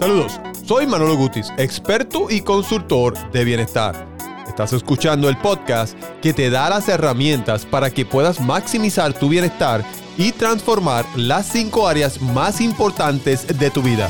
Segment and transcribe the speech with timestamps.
[0.00, 4.08] Saludos, soy Manolo Gutis, experto y consultor de bienestar.
[4.48, 9.84] Estás escuchando el podcast que te da las herramientas para que puedas maximizar tu bienestar
[10.16, 14.08] y transformar las cinco áreas más importantes de tu vida.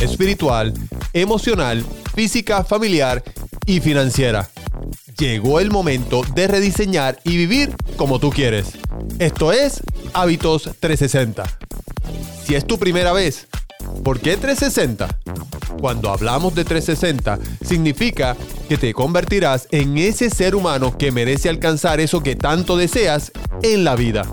[0.00, 0.74] Espiritual,
[1.12, 1.84] emocional,
[2.16, 3.22] física, familiar
[3.66, 4.50] y financiera.
[5.16, 8.72] Llegó el momento de rediseñar y vivir como tú quieres.
[9.20, 9.80] Esto es
[10.12, 11.44] Hábitos 360.
[12.44, 13.46] Si es tu primera vez,
[14.04, 15.08] ¿por qué 360?
[15.80, 18.36] Cuando hablamos de 360, significa
[18.68, 23.84] que te convertirás en ese ser humano que merece alcanzar eso que tanto deseas en
[23.84, 24.24] la vida.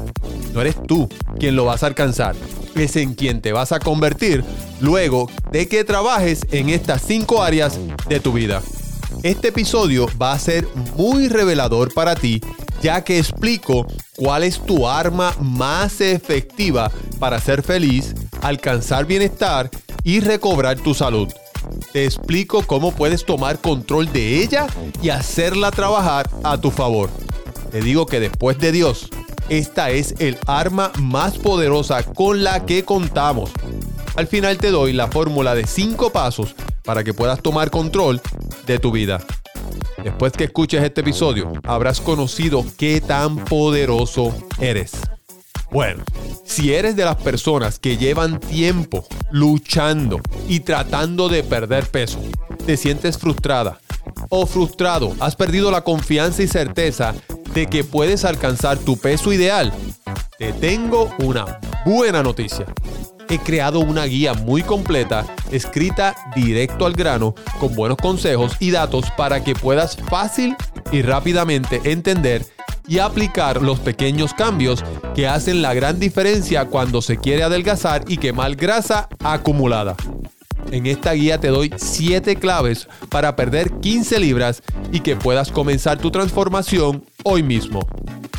[0.53, 2.35] No eres tú quien lo vas a alcanzar,
[2.75, 4.43] es en quien te vas a convertir
[4.79, 8.62] luego de que trabajes en estas cinco áreas de tu vida.
[9.23, 12.41] Este episodio va a ser muy revelador para ti
[12.81, 19.70] ya que explico cuál es tu arma más efectiva para ser feliz, alcanzar bienestar
[20.03, 21.27] y recobrar tu salud.
[21.91, 24.68] Te explico cómo puedes tomar control de ella
[25.01, 27.10] y hacerla trabajar a tu favor.
[27.71, 29.10] Te digo que después de Dios,
[29.49, 33.51] esta es el arma más poderosa con la que contamos.
[34.15, 38.21] Al final te doy la fórmula de 5 pasos para que puedas tomar control
[38.65, 39.20] de tu vida.
[40.04, 44.91] Después que escuches este episodio, habrás conocido qué tan poderoso eres.
[45.71, 46.03] Bueno,
[46.43, 52.20] si eres de las personas que llevan tiempo luchando y tratando de perder peso,
[52.65, 53.79] te sientes frustrada
[54.29, 57.13] o frustrado, has perdido la confianza y certeza
[57.53, 59.71] de que puedes alcanzar tu peso ideal,
[60.39, 62.65] te tengo una buena noticia.
[63.29, 69.06] He creado una guía muy completa, escrita directo al grano, con buenos consejos y datos
[69.16, 70.56] para que puedas fácil
[70.91, 72.44] y rápidamente entender
[72.90, 74.84] y aplicar los pequeños cambios
[75.16, 79.95] que hacen la gran diferencia cuando se quiere adelgazar y quemar grasa acumulada.
[80.72, 86.00] En esta guía te doy 7 claves para perder 15 libras y que puedas comenzar
[86.00, 87.88] tu transformación hoy mismo.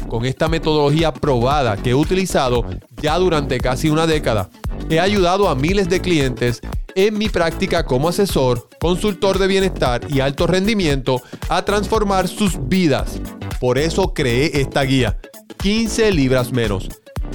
[0.08, 2.64] Con esta metodología probada que he utilizado
[3.00, 4.50] ya durante casi una década,
[4.90, 6.60] he ayudado a miles de clientes
[6.96, 13.20] en mi práctica como asesor, consultor de bienestar y alto rendimiento a transformar sus vidas.
[13.60, 15.18] Por eso creé esta guía,
[15.58, 16.88] 15 libras menos.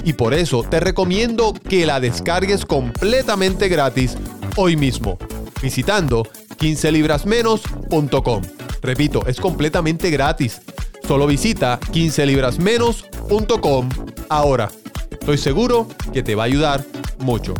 [0.04, 4.18] Y por eso te recomiendo que la descargues completamente gratis
[4.56, 5.18] hoy mismo,
[5.62, 6.24] visitando
[6.58, 8.42] 15librasmenos.com.
[8.82, 10.60] Repito, es completamente gratis.
[11.06, 13.88] Solo visita 15librasmenos.com
[14.28, 14.68] ahora.
[15.12, 16.84] Estoy seguro que te va a ayudar
[17.18, 17.54] mucho.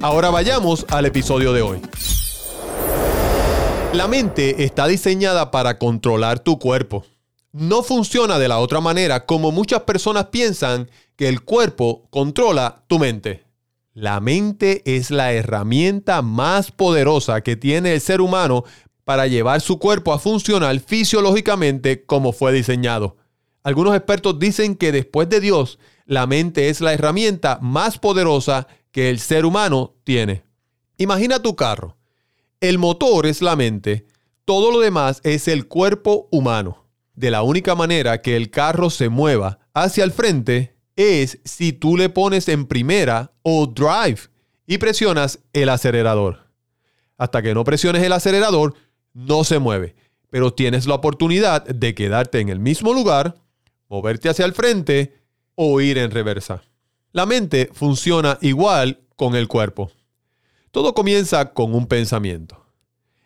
[0.00, 1.80] Ahora vayamos al episodio de hoy.
[3.92, 7.04] La mente está diseñada para controlar tu cuerpo.
[7.52, 12.98] No funciona de la otra manera como muchas personas piensan que el cuerpo controla tu
[12.98, 13.44] mente.
[13.92, 18.64] La mente es la herramienta más poderosa que tiene el ser humano
[19.04, 23.18] para llevar su cuerpo a funcionar fisiológicamente como fue diseñado.
[23.62, 29.10] Algunos expertos dicen que después de Dios, la mente es la herramienta más poderosa que
[29.10, 30.44] el ser humano tiene.
[30.96, 31.98] Imagina tu carro.
[32.60, 34.06] El motor es la mente,
[34.46, 36.81] todo lo demás es el cuerpo humano.
[37.14, 41.96] De la única manera que el carro se mueva hacia el frente es si tú
[41.96, 44.20] le pones en primera o drive
[44.66, 46.48] y presionas el acelerador.
[47.18, 48.74] Hasta que no presiones el acelerador,
[49.12, 49.94] no se mueve,
[50.30, 53.36] pero tienes la oportunidad de quedarte en el mismo lugar,
[53.88, 55.22] moverte hacia el frente
[55.54, 56.62] o ir en reversa.
[57.12, 59.90] La mente funciona igual con el cuerpo.
[60.70, 62.64] Todo comienza con un pensamiento.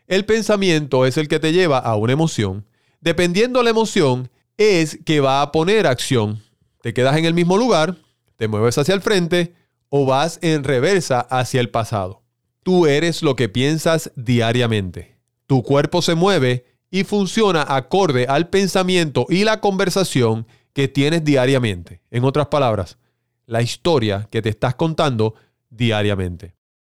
[0.09, 2.67] El pensamiento es el que te lleva a una emoción.
[3.01, 6.43] Dependiendo la emoción, es que va a poner acción.
[6.83, 7.97] Te quedas en el mismo lugar,
[8.37, 9.55] te mueves hacia el frente
[9.89, 12.23] o vas en reversa hacia el pasado.
[12.63, 15.17] Tú eres lo que piensas diariamente.
[15.47, 22.03] Tu cuerpo se mueve y funciona acorde al pensamiento y la conversación que tienes diariamente.
[22.11, 22.99] En otras palabras,
[23.47, 25.35] la historia que te estás contando
[25.71, 26.55] diariamente.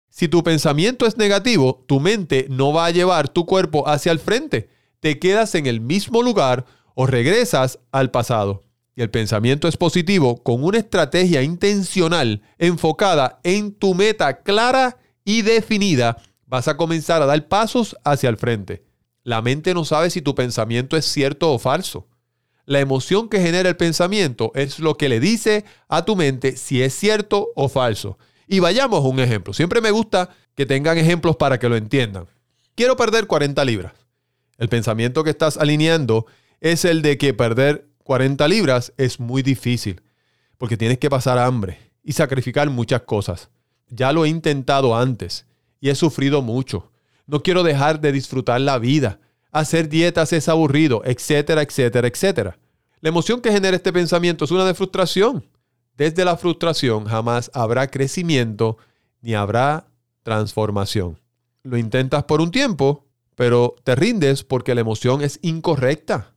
[0.10, 4.20] Si tu pensamiento es negativo, tu mente no va a llevar tu cuerpo hacia el
[4.20, 4.70] frente.
[5.00, 6.66] Te quedas en el mismo lugar
[6.96, 8.64] o regresas al pasado.
[8.96, 15.44] Y el pensamiento es positivo con una estrategia intencional enfocada en tu meta clara y
[15.44, 18.84] definida, vas a comenzar a dar pasos hacia el frente.
[19.24, 22.08] La mente no sabe si tu pensamiento es cierto o falso.
[22.66, 26.82] La emoción que genera el pensamiento es lo que le dice a tu mente si
[26.82, 28.18] es cierto o falso.
[28.48, 29.54] Y vayamos a un ejemplo.
[29.54, 32.26] Siempre me gusta que tengan ejemplos para que lo entiendan.
[32.76, 33.99] Quiero perder 40 libras.
[34.60, 36.26] El pensamiento que estás alineando
[36.60, 40.02] es el de que perder 40 libras es muy difícil,
[40.58, 43.50] porque tienes que pasar hambre y sacrificar muchas cosas.
[43.88, 45.46] Ya lo he intentado antes
[45.80, 46.92] y he sufrido mucho.
[47.26, 49.20] No quiero dejar de disfrutar la vida.
[49.52, 52.60] Hacer dietas es aburrido, etcétera, etcétera, etcétera.
[53.00, 55.46] La emoción que genera este pensamiento es una de frustración.
[55.96, 58.78] Desde la frustración jamás habrá crecimiento
[59.22, 59.88] ni habrá
[60.24, 61.18] transformación.
[61.64, 63.06] Lo intentas por un tiempo,
[63.40, 66.36] pero te rindes porque la emoción es incorrecta.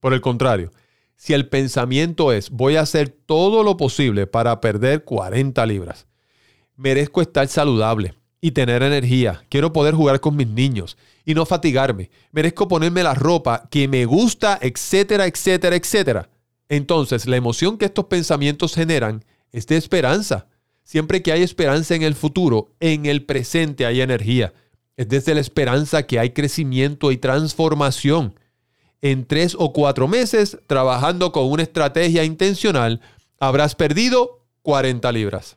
[0.00, 0.70] Por el contrario,
[1.14, 6.06] si el pensamiento es voy a hacer todo lo posible para perder 40 libras,
[6.74, 10.96] merezco estar saludable y tener energía, quiero poder jugar con mis niños
[11.26, 16.30] y no fatigarme, merezco ponerme la ropa que me gusta, etcétera, etcétera, etcétera.
[16.70, 20.46] Entonces, la emoción que estos pensamientos generan es de esperanza.
[20.82, 24.54] Siempre que hay esperanza en el futuro, en el presente hay energía.
[24.96, 28.34] Es desde la esperanza que hay crecimiento y transformación
[29.02, 33.00] en tres o cuatro meses, trabajando con una estrategia intencional,
[33.40, 35.56] habrás perdido 40 libras.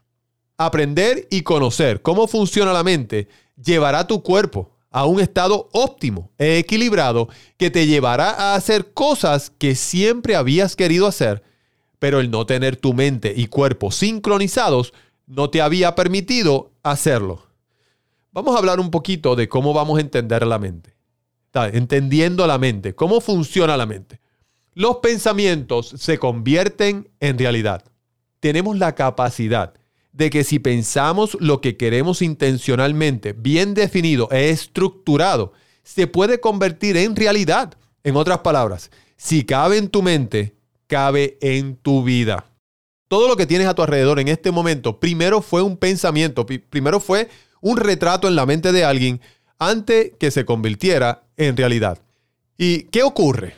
[0.57, 3.27] Aprender y conocer cómo funciona la mente
[3.63, 9.51] llevará tu cuerpo a un estado óptimo e equilibrado que te llevará a hacer cosas
[9.57, 11.43] que siempre habías querido hacer,
[11.99, 14.93] pero el no tener tu mente y cuerpo sincronizados
[15.27, 17.44] no te había permitido hacerlo.
[18.35, 20.95] Vamos a hablar un poquito de cómo vamos a entender la mente
[21.63, 24.19] entendiendo la mente, cómo funciona la mente.
[24.73, 27.83] Los pensamientos se convierten en realidad.
[28.39, 29.73] Tenemos la capacidad
[30.11, 35.53] de que si pensamos lo que queremos intencionalmente, bien definido e estructurado,
[35.83, 37.77] se puede convertir en realidad.
[38.03, 40.55] En otras palabras, si cabe en tu mente,
[40.87, 42.45] cabe en tu vida.
[43.07, 46.99] Todo lo que tienes a tu alrededor en este momento, primero fue un pensamiento, primero
[46.99, 47.29] fue
[47.65, 49.21] un retrato en la mente de alguien
[49.57, 51.97] antes que se convirtiera en realidad.
[52.59, 53.55] ¿Y qué ocurre?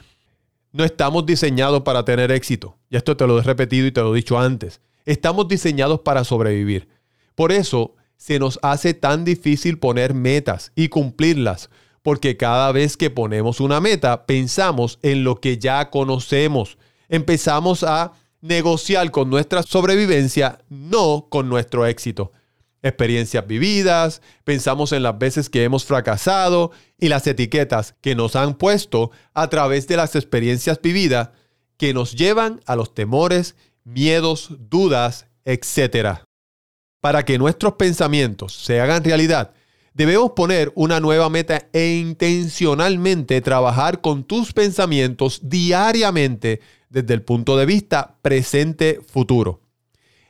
[0.71, 2.77] No estamos diseñados para tener éxito.
[2.89, 4.80] Y esto te lo he repetido y te lo he dicho antes.
[5.06, 6.88] Estamos diseñados para sobrevivir.
[7.36, 11.69] Por eso se nos hace tan difícil poner metas y cumplirlas,
[12.01, 16.77] porque cada vez que ponemos una meta pensamos en lo que ya conocemos.
[17.09, 22.31] Empezamos a negociar con nuestra sobrevivencia, no con nuestro éxito
[22.87, 28.55] experiencias vividas, pensamos en las veces que hemos fracasado y las etiquetas que nos han
[28.55, 31.29] puesto a través de las experiencias vividas
[31.77, 36.21] que nos llevan a los temores, miedos, dudas, etc.
[36.99, 39.53] Para que nuestros pensamientos se hagan realidad,
[39.93, 47.57] debemos poner una nueva meta e intencionalmente trabajar con tus pensamientos diariamente desde el punto
[47.57, 49.66] de vista presente-futuro.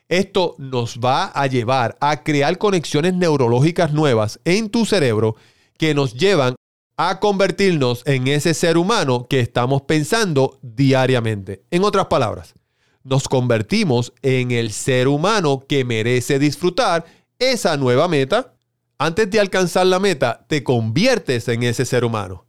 [0.09, 5.35] Esto nos va a llevar a crear conexiones neurológicas nuevas en tu cerebro
[5.77, 6.55] que nos llevan
[6.95, 11.63] a convertirnos en ese ser humano que estamos pensando diariamente.
[11.71, 12.55] En otras palabras,
[13.03, 17.05] nos convertimos en el ser humano que merece disfrutar
[17.37, 18.53] esa nueva meta.
[18.97, 22.45] Antes de alcanzar la meta, te conviertes en ese ser humano.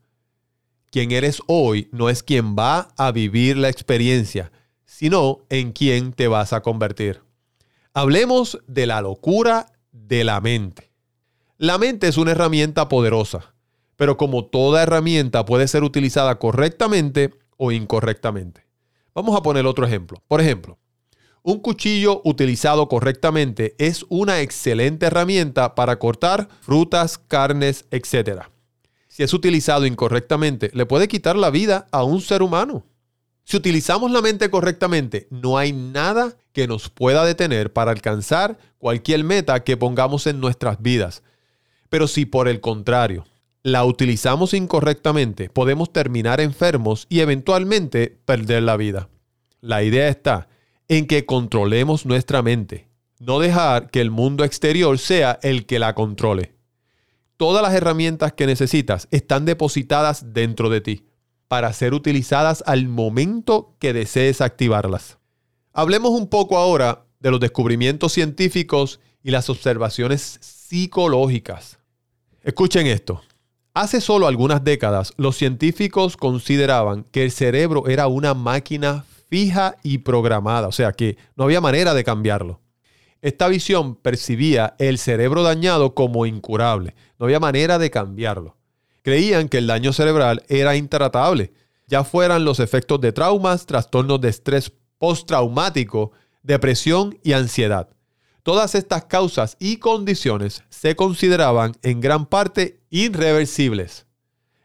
[0.91, 4.51] Quien eres hoy no es quien va a vivir la experiencia,
[4.87, 7.28] sino en quien te vas a convertir.
[8.01, 10.93] Hablemos de la locura de la mente.
[11.57, 13.57] La mente es una herramienta poderosa,
[13.97, 18.65] pero como toda herramienta puede ser utilizada correctamente o incorrectamente.
[19.17, 20.23] Vamos a poner otro ejemplo.
[20.29, 20.79] Por ejemplo,
[21.43, 28.43] un cuchillo utilizado correctamente es una excelente herramienta para cortar frutas, carnes, etc.
[29.09, 32.85] Si es utilizado incorrectamente, le puede quitar la vida a un ser humano.
[33.49, 39.25] Si utilizamos la mente correctamente, no hay nada que nos pueda detener para alcanzar cualquier
[39.25, 41.23] meta que pongamos en nuestras vidas.
[41.89, 43.25] Pero si por el contrario
[43.63, 49.09] la utilizamos incorrectamente, podemos terminar enfermos y eventualmente perder la vida.
[49.63, 50.49] La idea está
[50.87, 55.95] en que controlemos nuestra mente, no dejar que el mundo exterior sea el que la
[55.95, 56.53] controle.
[57.39, 61.09] Todas las herramientas que necesitas están depositadas dentro de ti
[61.49, 65.19] para ser utilizadas al momento que desees activarlas.
[65.73, 71.79] Hablemos un poco ahora de los descubrimientos científicos y las observaciones psicológicas.
[72.43, 73.23] Escuchen esto.
[73.75, 79.99] Hace solo algunas décadas, los científicos consideraban que el cerebro era una máquina fija y
[79.99, 82.61] programada, o sea que no había manera de cambiarlo.
[83.21, 88.58] Esta visión percibía el cerebro dañado como incurable, no había manera de cambiarlo
[89.09, 91.55] creían que el daño cerebral era intratable,
[91.87, 96.13] ya fueran los efectos de traumas, trastornos de estrés postraumático,
[96.43, 97.89] depresión y ansiedad.
[98.43, 104.05] Todas estas causas y condiciones se consideraban en gran parte irreversibles.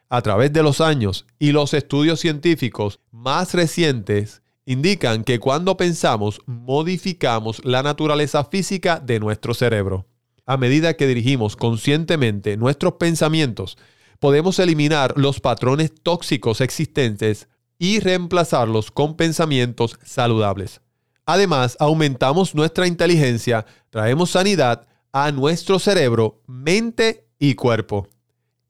[0.10, 6.42] A través de los años y los estudios científicos más recientes indican que cuando pensamos
[6.48, 10.06] modificamos la naturaleza física de nuestro cerebro.
[10.46, 13.78] A medida que dirigimos conscientemente nuestros pensamientos,
[14.20, 20.82] podemos eliminar los patrones tóxicos existentes y reemplazarlos con pensamientos saludables.
[21.26, 28.08] Además, aumentamos nuestra inteligencia, traemos sanidad a nuestro cerebro, mente y cuerpo.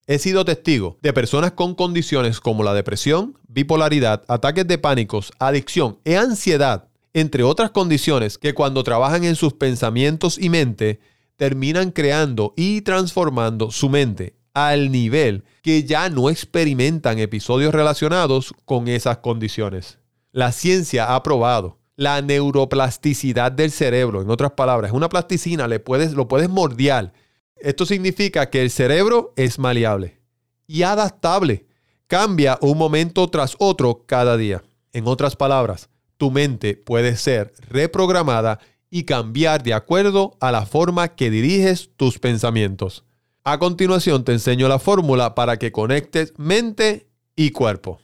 [0.06, 6.00] He sido testigo de personas con condiciones como la depresión, bipolaridad, ataques de pánicos, adicción
[6.04, 11.00] e ansiedad, entre otras condiciones que cuando trabajan en sus pensamientos y mente,
[11.38, 18.88] terminan creando y transformando su mente al nivel que ya no experimentan episodios relacionados con
[18.88, 20.00] esas condiciones.
[20.32, 26.14] La ciencia ha probado la neuroplasticidad del cerebro, en otras palabras, una plasticina, le puedes,
[26.14, 27.14] lo puedes mordiar.
[27.56, 30.20] Esto significa que el cerebro es maleable
[30.68, 31.68] y adaptable.
[32.08, 34.64] Cambia un momento tras otro cada día.
[34.92, 41.16] En otras palabras, tu mente puede ser reprogramada y cambiar de acuerdo a la forma
[41.16, 43.04] que diriges tus pensamientos.
[43.46, 48.00] A continuación te enseño la fórmula para que conectes mente y cuerpo.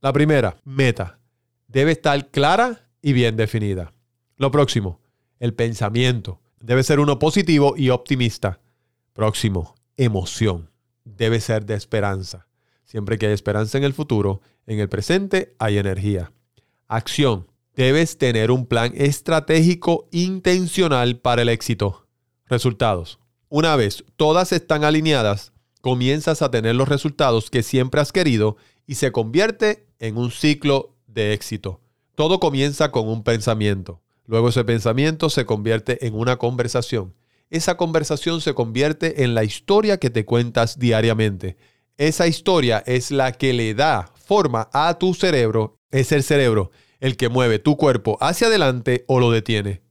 [0.00, 1.18] La primera, meta.
[1.68, 3.92] Debe estar clara y bien definida.
[4.38, 4.98] Lo próximo,
[5.38, 6.40] el pensamiento.
[6.60, 8.60] Debe ser uno positivo y optimista.
[9.12, 10.70] Próximo, emoción.
[11.04, 12.46] Debe ser de esperanza.
[12.84, 16.32] Siempre que hay esperanza en el futuro, en el presente hay energía.
[16.88, 17.46] Acción.
[17.76, 22.06] Debes tener un plan estratégico intencional para el éxito.
[22.46, 23.19] Resultados.
[23.52, 28.94] Una vez todas están alineadas, comienzas a tener los resultados que siempre has querido y
[28.94, 31.80] se convierte en un ciclo de éxito.
[32.14, 34.02] Todo comienza con un pensamiento.
[34.24, 37.16] Luego ese pensamiento se convierte en una conversación.
[37.50, 41.56] Esa conversación se convierte en la historia que te cuentas diariamente.
[41.96, 45.80] Esa historia es la que le da forma a tu cerebro.
[45.90, 49.82] Es el cerebro el que mueve tu cuerpo hacia adelante o lo detiene.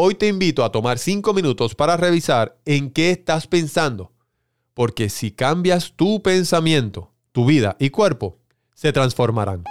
[0.00, 4.12] Hoy te invito a tomar cinco minutos para revisar en qué estás pensando.
[4.72, 8.38] Porque si cambias tu pensamiento, tu vida y cuerpo
[8.76, 9.64] se transformarán.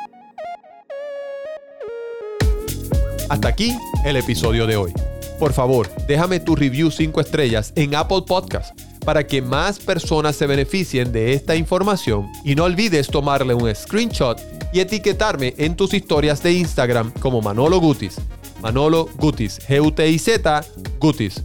[3.29, 4.91] Hasta aquí el episodio de hoy.
[5.39, 10.45] Por favor, déjame tu review 5 estrellas en Apple Podcast para que más personas se
[10.45, 14.37] beneficien de esta información y no olvides tomarle un screenshot
[14.73, 18.17] y etiquetarme en tus historias de Instagram como Manolo Gutis.
[18.61, 20.63] Manolo Gutis, G-U-T-I-Z,
[20.99, 21.43] Gutis.